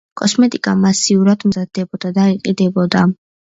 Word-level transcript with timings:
კოსმეტიკა 0.19 0.73
მასიურად 0.85 1.45
მზადდებოდა 1.51 2.13
და 2.19 2.27
იყიდებოდა. 2.39 3.07